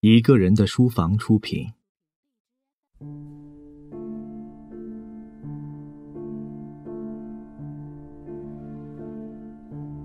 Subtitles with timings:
[0.00, 1.66] 一个人的书房出品。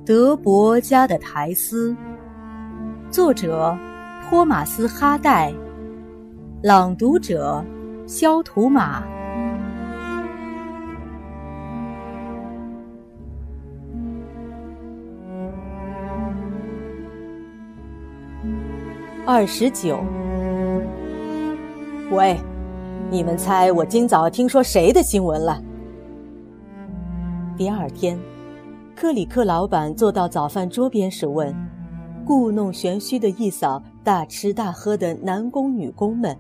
[0.06, 1.96] 德伯家的苔丝，
[3.12, 3.78] 作者
[4.24, 5.54] 托马斯·哈代，
[6.64, 7.64] 朗读者
[8.08, 9.21] 肖图马。
[19.34, 19.98] 二十九。
[22.12, 22.38] 喂，
[23.10, 25.64] 你们猜我今早听说谁的新闻了？
[27.56, 28.20] 第二天，
[28.94, 31.56] 克里克老板坐到早饭桌边时问，
[32.26, 36.38] 故弄玄虚的一扫大吃大喝的男工女工们：“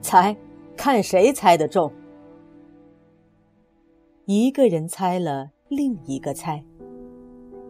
[0.00, 0.34] 猜，
[0.78, 1.92] 看谁猜得中？”
[4.24, 6.64] 一个人猜了，另一个猜。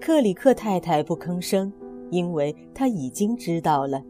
[0.01, 1.73] 克里克太太不吭声，
[2.11, 4.01] 因为她已经知道了。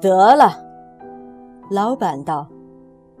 [0.00, 0.52] 得了，
[1.70, 2.46] 老板道：“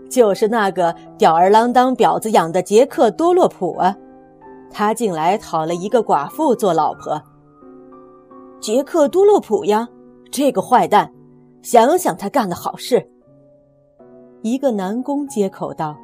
[0.08, 3.96] 就是那个吊儿郎当、婊子养的杰克多洛普啊，
[4.70, 7.20] 他进来讨了一个寡妇做老婆。
[8.60, 9.88] 杰克多洛普呀，
[10.30, 11.12] 这个坏蛋，
[11.62, 13.10] 想想他干的好事。”
[14.42, 15.96] 一个男工接口道。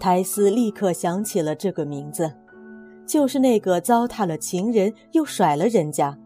[0.00, 2.32] 苔丝立刻想起了这个名字，
[3.06, 6.18] 就是那个糟蹋了情人又甩了人家。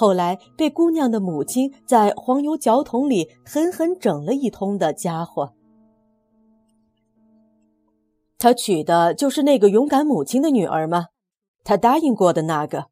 [0.00, 5.54] 后来被姑娘的母亲在黄油脚桶里狠狠整了一通的家伙，
[8.38, 11.06] 他娶的就是那个勇敢母亲的女儿吗？
[11.64, 12.90] 他答应过的那个。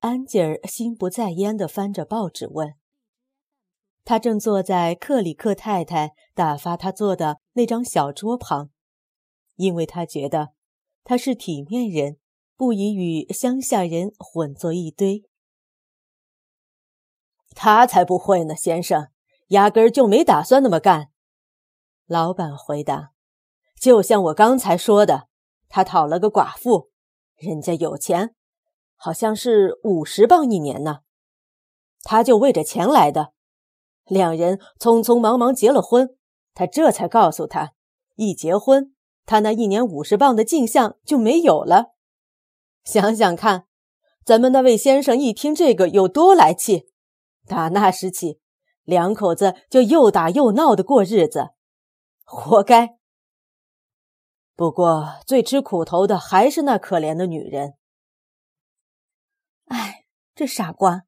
[0.00, 2.74] 安吉尔心不在焉地翻着报纸问。
[4.04, 8.68] 他正坐在克里克太太打发他坐的那张小桌旁，
[9.54, 10.50] 因为他觉得
[11.02, 12.18] 他是体面人，
[12.58, 15.24] 不宜与乡下人混作一堆。
[17.58, 19.08] 他才不会呢，先生，
[19.48, 21.08] 压根儿就没打算那么干。
[22.06, 23.12] 老板回答
[23.80, 25.28] ：“就像我刚才说的，
[25.70, 26.90] 他讨了个寡妇，
[27.34, 28.34] 人家有钱，
[28.94, 30.98] 好像是五十磅一年呢。
[32.02, 33.32] 他就为着钱来的。
[34.04, 36.14] 两人匆匆忙忙结了婚，
[36.52, 37.72] 他这才告诉他，
[38.16, 38.94] 一结婚，
[39.24, 41.94] 他那一年五十磅的进项就没有了。
[42.84, 43.66] 想想看，
[44.24, 46.90] 咱们那位先生一听这个有多来气。”
[47.46, 48.40] 打那时起，
[48.82, 51.50] 两口子就又打又闹的过日子，
[52.24, 52.96] 活该。
[54.54, 57.74] 不过最吃苦头的还是那可怜的女人。
[59.66, 61.02] 哎，这傻瓜，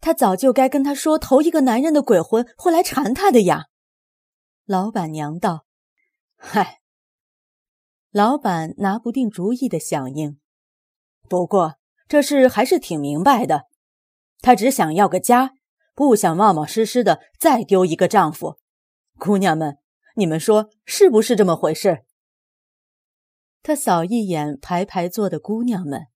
[0.00, 3.66] 他早就该跟他说头一个男人的鬼魂会来缠他的呀。
[4.64, 5.64] 老板娘道
[6.36, 6.80] ：“嗨。”
[8.12, 10.38] 老板拿不定主意的响应。
[11.28, 11.76] 不过
[12.06, 13.64] 这事还是挺明白的，
[14.40, 15.54] 他只想要个家。
[15.94, 18.58] 不想冒冒失失的再丢一个丈夫，
[19.18, 19.78] 姑娘们，
[20.16, 22.04] 你们说是不是这么回事？
[23.62, 26.08] 他扫一眼排排坐的姑娘们。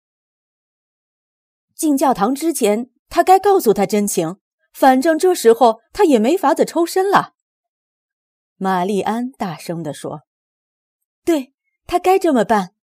[1.75, 4.39] 进教堂之前，他该告诉她真情，
[4.73, 7.35] 反正这时候他也没法子抽身了。
[8.57, 10.23] 玛丽安大声地说
[11.25, 11.55] ：“对
[11.87, 12.75] 他该这么办。”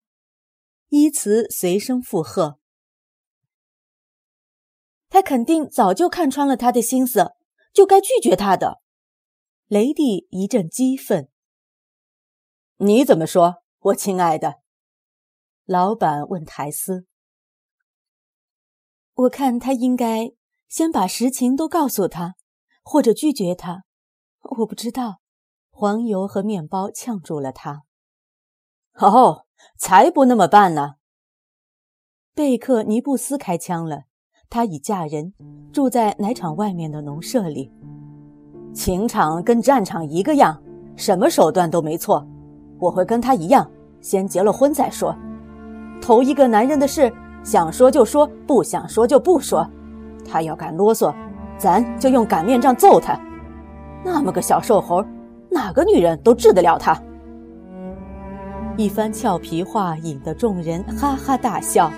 [0.87, 2.59] 伊茨随声附和。
[5.15, 7.35] 他肯定早就看穿了他的心思，
[7.71, 8.81] 就该拒绝他的。
[9.67, 11.29] 雷蒂一阵激愤
[12.83, 14.55] ：“你怎么说，我亲爱的？”
[15.63, 17.07] 老板问苔丝
[19.15, 20.33] ：“我看他应该
[20.67, 22.35] 先把实情都告诉他，
[22.83, 23.85] 或者拒绝他。
[24.57, 25.21] 我不知道。”
[25.71, 27.83] 黄油和面包呛住了他。
[28.95, 29.45] 哦，
[29.77, 30.95] 才不那么办呢！
[32.33, 34.03] 贝克尼布斯开枪了。
[34.49, 35.33] 她已嫁人，
[35.71, 37.71] 住在奶场外面的农舍里。
[38.73, 40.57] 情场跟战场一个样，
[40.95, 42.25] 什么手段都没错。
[42.77, 43.69] 我会跟他一样，
[44.01, 45.15] 先结了婚再说。
[46.01, 47.11] 头一个男人的事，
[47.43, 49.65] 想说就说，不想说就不说。
[50.25, 51.13] 他要敢啰嗦，
[51.57, 53.17] 咱就用擀面杖揍他。
[54.03, 55.03] 那么个小瘦猴，
[55.49, 57.01] 哪个女人都治得了他。
[58.75, 61.89] 一番俏皮话引得众人哈哈大笑。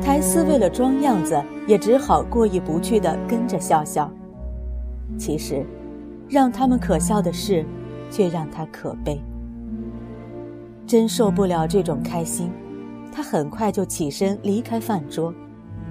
[0.00, 4.10] 苔丝为了装样子，也只好过意不去地跟着笑笑。
[5.18, 5.64] 其实，
[6.28, 7.64] 让他们可笑的事，
[8.10, 9.20] 却让他可悲。
[10.86, 12.50] 真受不了这种开心，
[13.12, 15.34] 他很快就起身离开饭桌，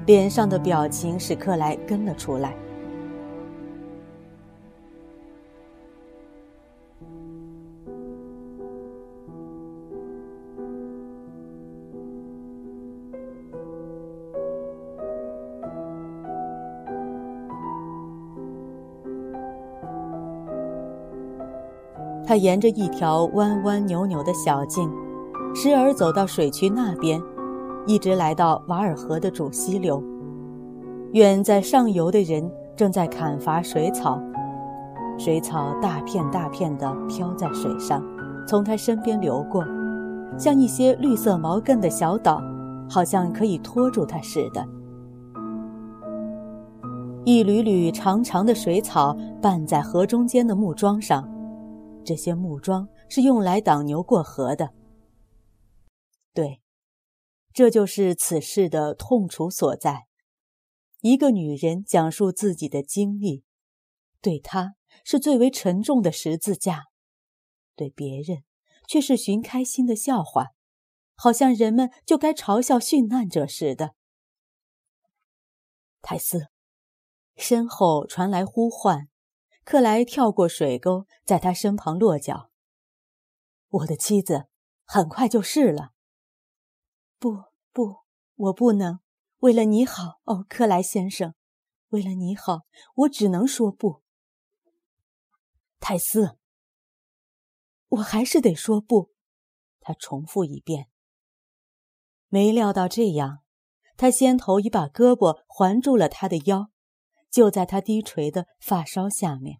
[0.05, 2.53] 脸上的表情使克莱跟了出来。
[22.27, 24.89] 他沿着一条弯弯扭扭的小径，
[25.53, 27.21] 时而走到水渠那边，
[27.85, 30.01] 一直来到瓦尔河的主溪流。
[31.13, 34.19] 远在上游的人正在砍伐水草，
[35.17, 38.03] 水草大片大片地飘在水上，
[38.47, 39.63] 从他身边流过，
[40.37, 42.41] 像一些绿色毛茛的小岛，
[42.89, 44.65] 好像可以拖住他似的。
[47.23, 51.27] 一缕缕长长的水草拌在河中间的木桩上，
[52.05, 54.73] 这些木桩是用来挡牛过河的。
[56.33, 56.61] 对，
[57.51, 60.07] 这就是此事的痛楚所在。
[61.01, 63.43] 一个女人讲述自己的经历，
[64.21, 66.85] 对她是最为沉重的十字架，
[67.75, 68.43] 对别人
[68.87, 70.51] 却是寻开心的笑话，
[71.15, 73.95] 好像人们就该嘲笑殉难者似的。
[76.01, 76.47] 泰斯。
[77.37, 79.09] 身后传来呼唤，
[79.65, 82.51] 克莱跳过水沟，在他身旁落脚。
[83.67, 84.45] 我的妻子，
[84.83, 85.91] 很快就是了。
[87.17, 88.03] 不不，
[88.35, 88.99] 我不能。
[89.39, 91.33] 为了你好，哦，克莱先生，
[91.89, 94.03] 为了你好，我只能说不。
[95.79, 96.37] 泰斯，
[97.87, 99.13] 我还是得说不。
[99.79, 100.89] 他重复一遍。
[102.27, 103.39] 没料到这样，
[103.97, 106.69] 他先头已把胳膊环住了他的腰。
[107.35, 109.59] 就在他低垂的发梢下面。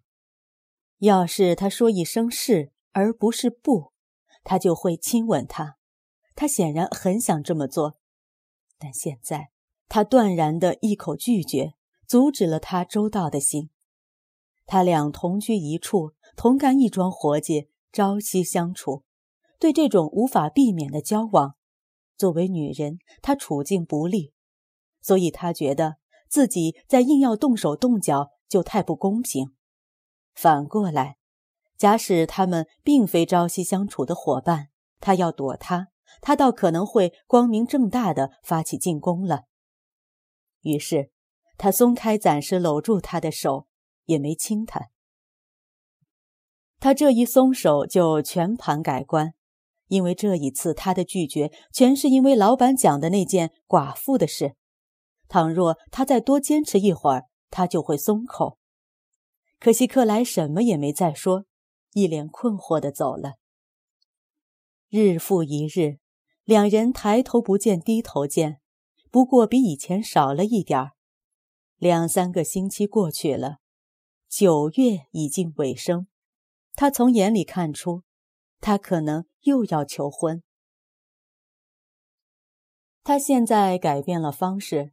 [1.00, 3.92] 要是他说一声是而不是不，
[4.42, 5.76] 他就会亲吻他。
[6.34, 7.98] 他显然很想这么做，
[8.78, 9.50] 但现在
[9.88, 11.74] 他断然的一口拒绝，
[12.06, 13.68] 阻止了他周到的心。
[14.64, 19.04] 他俩同居一处，同干一桩活计，朝夕相处，
[19.58, 21.56] 对这种无法避免的交往，
[22.16, 24.32] 作为女人，她处境不利，
[25.02, 25.98] 所以她觉得。
[26.28, 29.54] 自己再硬要动手动脚，就太不公平。
[30.34, 31.16] 反过来，
[31.76, 34.68] 假使他们并非朝夕相处的伙伴，
[35.00, 35.88] 他要躲他，
[36.20, 39.44] 他倒可能会光明正大的发起进攻了。
[40.62, 41.10] 于是，
[41.56, 43.66] 他松开暂时搂住他的手，
[44.04, 44.90] 也没亲他。
[46.78, 49.32] 他这一松手就全盘改观，
[49.88, 54.56] 因为这一次他的拒绝全是因为老板讲的那件寡妇的事。
[55.28, 58.58] 倘若他再多坚持一会儿，他就会松口。
[59.58, 61.46] 可惜克莱什么也没再说，
[61.92, 63.34] 一脸困惑地走了。
[64.88, 65.98] 日复一日，
[66.44, 68.60] 两人抬头不见低头见，
[69.10, 70.92] 不过比以前少了一点儿。
[71.76, 73.56] 两三个星期过去了，
[74.28, 76.06] 九月已经尾声，
[76.74, 78.02] 他从眼里看出，
[78.60, 80.42] 他可能又要求婚。
[83.02, 84.92] 他现在改变了方式。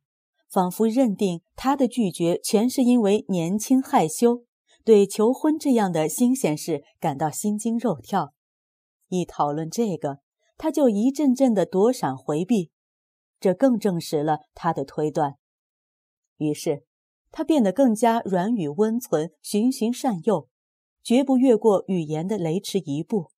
[0.54, 4.44] 仿佛认定他的拒绝全是因为年轻害羞，
[4.84, 8.36] 对求婚这样的新鲜事感到心惊肉跳。
[9.08, 10.20] 一讨论这个，
[10.56, 12.70] 他就一阵阵的躲闪回避，
[13.40, 15.38] 这更证实了他的推断。
[16.38, 16.84] 于是，
[17.32, 20.48] 他变得更加软语温存、循循善诱，
[21.02, 23.32] 绝不越过语言的雷池一步，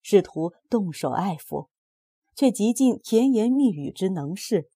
[0.00, 1.66] 试图动手爱抚，
[2.36, 4.68] 却极尽甜言蜜语之能事。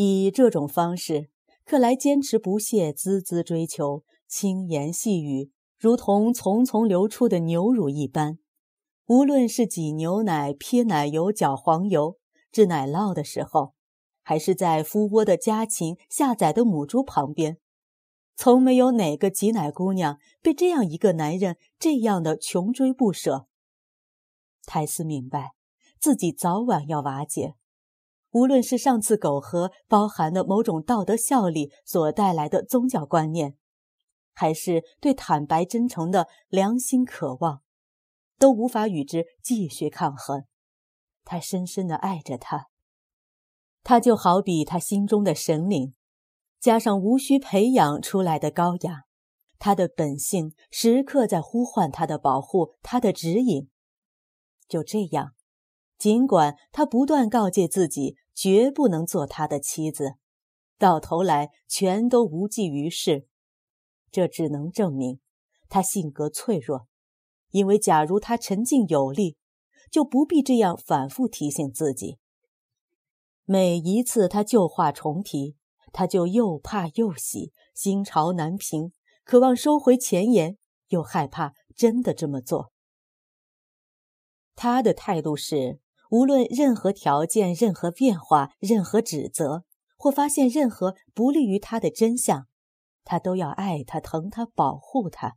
[0.00, 1.28] 以这种方式，
[1.64, 8.38] 克莱坚持不懈，孜孜追求，轻言细语，如同淙淙流出的牛乳一般。
[9.06, 12.16] 无论是挤牛奶、撇奶油、搅黄油、
[12.52, 13.74] 制奶酪的时候，
[14.22, 17.58] 还是在孵窝的家禽、下崽的母猪旁边，
[18.36, 23.48] 从没有哪个挤奶姑娘被这样一个男人这样的穷追不舍。
[24.64, 25.54] 泰斯明白，
[25.98, 27.56] 自己早晚要瓦解。
[28.32, 33.56] 无论是上次苟合包含的某种道德效力所带来的宗教观念，
[34.34, 37.62] 还是对坦白真诚的良心渴望，
[38.38, 40.44] 都无法与之继续抗衡。
[41.24, 42.68] 他深深地爱着他，
[43.82, 45.94] 他就好比他心中的神灵，
[46.60, 49.04] 加上无需培养出来的高雅，
[49.58, 53.68] 他的本性时刻在呼唤他的保护，他的指引。
[54.68, 55.32] 就这样。
[55.98, 60.14] 尽管他不断告诫自己绝不能做他的妻子，
[60.78, 63.26] 到头来全都无济于事。
[64.12, 65.18] 这只能证明
[65.68, 66.86] 他性格脆弱，
[67.50, 69.36] 因为假如他沉静有力，
[69.90, 72.18] 就不必这样反复提醒自己。
[73.44, 75.56] 每一次他旧话重提，
[75.92, 78.92] 他就又怕又喜，心潮难平，
[79.24, 80.58] 渴望收回前言，
[80.90, 82.70] 又害怕真的这么做。
[84.54, 85.80] 他的态度是。
[86.10, 89.64] 无论任何条件、任何变化、任何指责，
[89.96, 92.46] 或发现任何不利于他的真相，
[93.04, 95.36] 他都要爱他、疼他、保护他。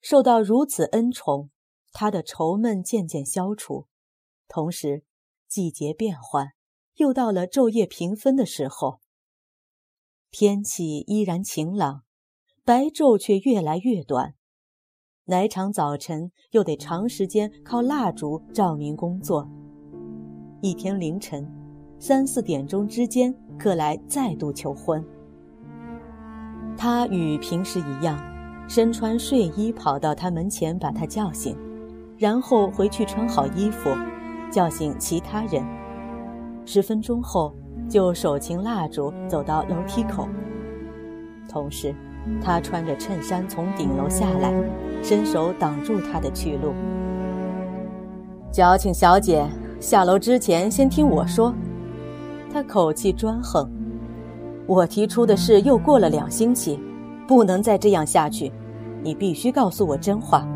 [0.00, 1.50] 受到如此恩宠，
[1.92, 3.86] 他的愁闷渐渐消除，
[4.46, 5.04] 同时
[5.46, 6.52] 季节变换，
[6.94, 9.00] 又到了昼夜平分的时候。
[10.30, 12.04] 天气依然晴朗，
[12.64, 14.36] 白昼却越来越短。
[15.30, 19.46] 奶场早晨又得长时间靠蜡烛照明工作。
[20.62, 21.46] 一天凌晨
[21.98, 25.04] 三四点钟之间，克莱再度求婚。
[26.78, 28.18] 他与平时一样，
[28.66, 31.54] 身穿睡衣跑到他门前把他叫醒，
[32.16, 33.90] 然后回去穿好衣服，
[34.50, 35.62] 叫醒其他人。
[36.64, 37.54] 十分钟后，
[37.86, 40.26] 就手擎蜡烛走到楼梯口。
[41.46, 41.94] 同时，
[42.42, 44.52] 他穿着衬衫从顶楼下来，
[45.02, 46.72] 伸手挡住他的去路。
[48.50, 49.46] 矫情小姐，
[49.80, 51.54] 下楼之前先听我说。
[52.52, 53.70] 他口气专横。
[54.66, 56.78] 我提出的事又过了两星期，
[57.26, 58.52] 不能再这样下去。
[59.02, 60.46] 你必须告诉我真话，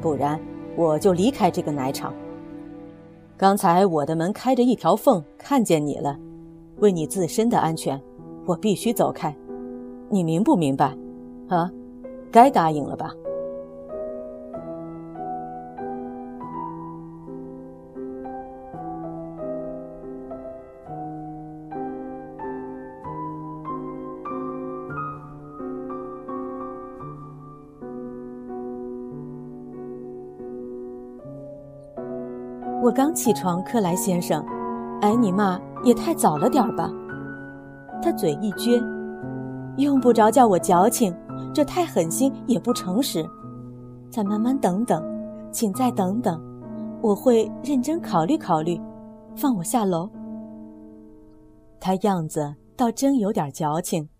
[0.00, 0.38] 不然
[0.76, 2.14] 我就离开这个奶场。
[3.36, 6.16] 刚才我的门开着一条缝，看见你了。
[6.76, 8.00] 为你自身的安全，
[8.46, 9.34] 我必须走开。
[10.12, 10.92] 你明不明白？
[11.48, 11.70] 啊，
[12.32, 13.14] 该答应了吧。
[32.82, 34.44] 我刚起床，克莱先生，
[35.02, 36.90] 挨你骂也太早了点吧？
[38.02, 38.82] 他嘴一撅，
[39.76, 41.14] 用不着叫我矫情，
[41.54, 43.24] 这太狠心也不诚实。
[44.10, 45.02] 再慢慢等等，
[45.52, 46.40] 请再等等，
[47.02, 48.80] 我会认真考虑考虑，
[49.36, 50.10] 放我下楼。
[51.78, 54.10] 他样子倒真有点矫情，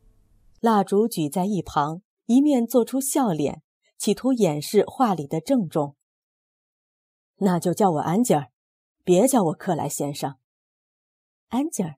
[0.60, 3.62] 蜡烛举在一旁，一面做出笑脸，
[3.98, 5.96] 企图掩饰话里的郑重。
[7.38, 8.48] 那就叫我安吉儿，
[9.02, 10.36] 别叫我克莱先生。
[11.48, 11.96] 安吉儿，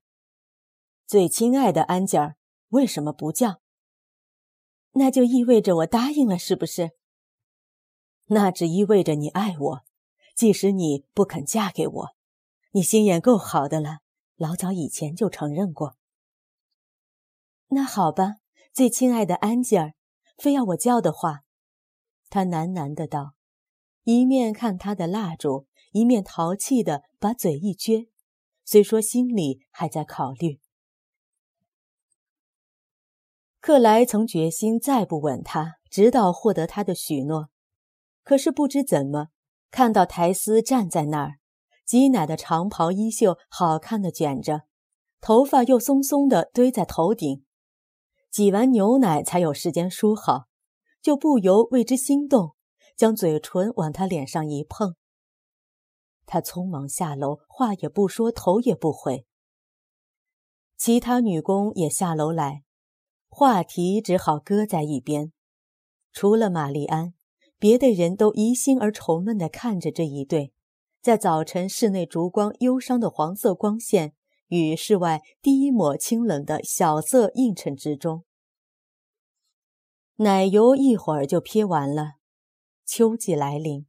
[1.07, 2.37] 最亲爱的安吉儿，
[2.73, 3.61] 为什么不叫？
[4.93, 6.93] 那就意味着我答应了，是不是？
[8.29, 9.85] 那只意味着你爱我，
[10.35, 12.17] 即使你不肯嫁给我，
[12.71, 13.99] 你心眼够好的了，
[14.37, 15.99] 老早以前就承认过。
[17.69, 18.37] 那好吧，
[18.73, 19.93] 最亲爱的安吉尔，
[20.39, 21.43] 非要我叫的话，
[22.31, 23.35] 他喃喃的道。
[24.05, 28.09] 一面看他的蜡烛，一面淘气的把嘴一撅，
[28.65, 30.62] 虽说心里还在考虑。
[33.63, 37.49] 克莱曾决心再不吻她，直到获得她的许诺。
[38.25, 39.29] 可是不知怎么，
[39.71, 41.35] 看到苔丝站在那儿，
[41.87, 44.63] 挤奶的长袍衣袖好看的卷着，
[45.21, 47.45] 头发又松松的堆在头顶，
[48.33, 50.47] 挤完牛奶才有时间梳好，
[51.01, 52.57] 就不由为之心动。
[52.97, 54.97] 将嘴唇往他脸上一碰，
[56.27, 59.25] 他匆忙下楼，话也不说，头也不回。
[60.77, 62.65] 其他女工也下楼来，
[63.35, 65.33] 话题只好搁在一边。
[66.13, 67.15] 除了玛丽安，
[67.59, 70.53] 别的人都疑心而愁闷地看着这一对，
[71.01, 74.13] 在早晨室内烛光忧伤的黄色光线
[74.49, 78.25] 与室外第一抹清冷的小色映衬之中。
[80.17, 82.17] 奶油一会儿就撇完了。
[82.85, 83.87] 秋季来临，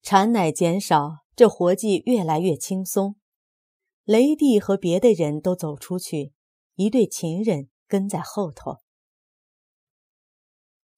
[0.00, 3.16] 产奶减少，这活计越来越轻松。
[4.04, 6.32] 雷蒂和别的人都走出去，
[6.76, 8.78] 一对情人跟在后头。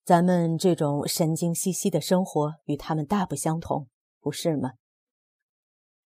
[0.05, 4.73] 咱们这种神经兮兮的生活与他们大不相同，不是吗？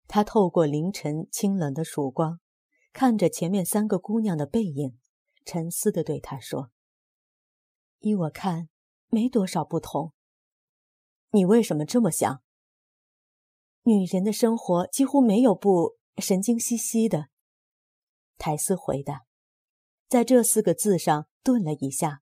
[0.07, 2.39] 他透过凌晨清冷的曙光，
[2.93, 4.99] 看着前面三个姑娘的背影，
[5.43, 6.69] 沉思地对他说
[7.97, 8.69] ：“依我看，
[9.07, 10.13] 没多少不同。”
[11.31, 12.43] 你为什么这么想？
[13.81, 17.29] 女人的生活几乎没有不神经兮兮的。
[18.37, 19.25] 苔丝回答，
[20.07, 22.21] 在这四个字上顿了一下，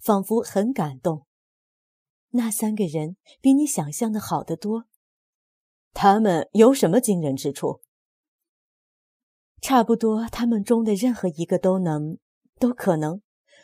[0.00, 1.26] 仿佛很感动。
[2.30, 4.84] 那三个人比你想象的好得多。
[5.92, 7.80] 他们有什么惊人之处？
[9.60, 12.18] 差不多，他们中的任何一个都能，
[12.58, 13.22] 都可能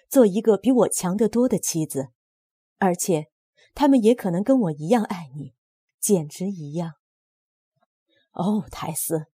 [0.08, 2.08] 做一个比我强得多的妻子，
[2.78, 3.30] 而且。
[3.76, 5.56] 他们也可能跟我一样爱你，
[5.98, 6.92] 简直一样。
[8.30, 9.26] 哦，苔丝，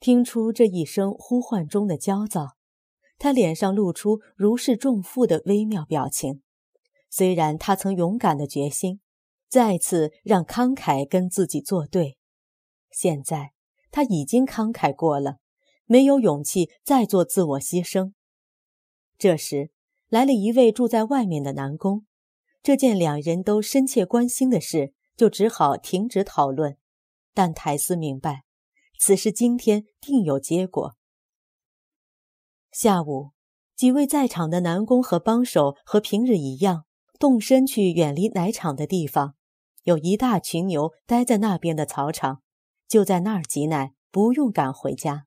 [0.00, 2.56] 听出这一声呼唤中的焦躁，
[3.18, 6.42] 他脸上露出如释重负的微妙表情。
[7.10, 9.00] 虽然他曾勇敢的决心，
[9.48, 12.18] 再次让慷慨跟自己作对，
[12.90, 13.52] 现在
[13.90, 15.36] 他已经慷慨过了，
[15.86, 18.12] 没有勇气再做自我牺牲。
[19.16, 19.70] 这时，
[20.08, 22.04] 来了一位住在外面的男工。
[22.62, 26.76] 这件两人都深切关心的事，就只好停止讨论。
[27.32, 28.42] 但苔丝明白，
[28.98, 30.96] 此事今天定有结果。
[32.74, 33.30] 下午，
[33.76, 36.86] 几位在场的男工和帮手和平日一样，
[37.20, 39.36] 动身去远离奶场的地方。
[39.84, 42.42] 有一大群牛待在那边的草场，
[42.88, 45.26] 就在那儿挤奶，不用赶回家。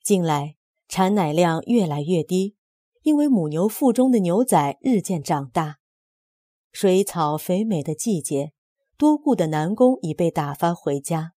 [0.00, 0.54] 近来
[0.86, 2.54] 产奶量越来越低。
[3.02, 5.78] 因为母牛腹中的牛仔日渐长大，
[6.70, 8.52] 水草肥美的季节，
[8.96, 11.32] 多顾的男工已被打发回家。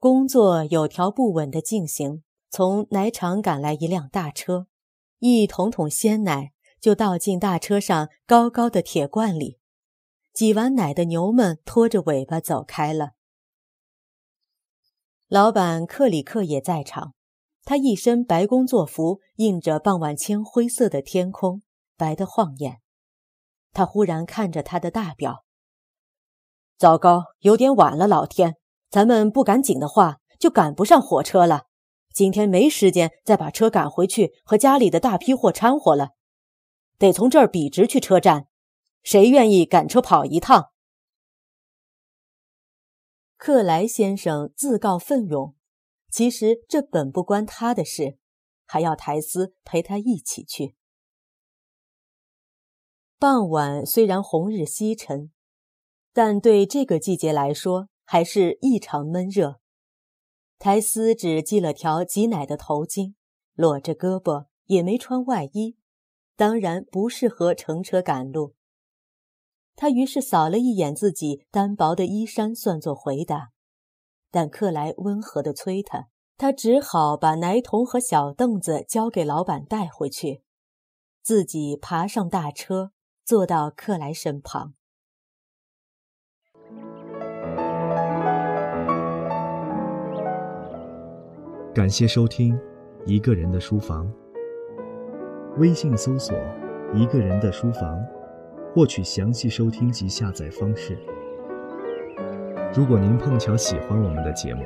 [0.00, 2.22] 工作有条不紊地进行。
[2.48, 4.66] 从奶场赶来一辆大车，
[5.18, 9.58] 一桶桶鲜奶就倒进大车上高高的铁罐里。
[10.32, 13.10] 挤完奶的牛们拖着尾巴走开了。
[15.28, 17.12] 老板克里克也在场。
[17.62, 21.62] 他一身白工作服，映着傍晚青灰色的天空，
[21.98, 22.80] 白得晃眼。
[23.72, 25.44] 他忽然看着他的大表，
[26.78, 28.56] 糟糕，有点晚了，老天！
[28.90, 31.66] 咱们不赶紧的话，就赶不上火车了。
[32.12, 36.10] 今天没时间再把车赶回去和家里的大批货掺和了，
[36.98, 38.48] 得从这儿笔直去车站。
[39.02, 40.72] 谁愿意赶车跑一趟？
[43.36, 45.54] 克莱先生自告奋勇。
[46.10, 48.18] 其实这本不关他的事，
[48.66, 50.74] 还要苔丝陪他一起去。
[53.16, 55.30] 傍晚虽然红日西沉，
[56.12, 59.60] 但对这个季节来说还是异常闷热。
[60.58, 63.14] 苔丝只系了条挤奶的头巾，
[63.54, 65.76] 裸着胳膊，也没穿外衣，
[66.34, 68.56] 当然不适合乘车赶路。
[69.76, 73.52] 他于是扫了一眼自己单薄的衣衫，算作回答。
[74.32, 80.42] 但克莱温和地催他，他只好把奶桶和小凳子交给老板带回去，
[81.22, 82.90] 自己爬上大车，
[83.24, 84.74] 坐到克莱身旁。
[91.72, 92.52] 感谢收听
[93.06, 94.04] 《一个人的书房》，
[95.58, 96.36] 微信搜索
[96.92, 98.04] “一个人的书房”，
[98.74, 100.98] 获取详细收听及下载方式。
[102.74, 104.64] 如果您碰巧喜欢我们的节目，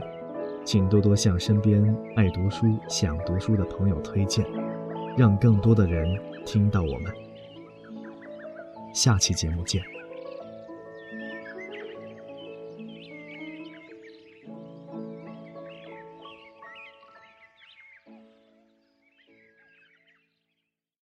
[0.64, 4.42] 请多多向身边爱读书、想读书的朋友推荐，
[5.14, 6.08] 让更多的人
[6.46, 7.12] 听到我们。
[8.94, 9.93] 下期节目见。